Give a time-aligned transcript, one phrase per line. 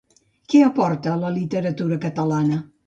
[0.53, 2.63] Què aporta a la literatura catalana?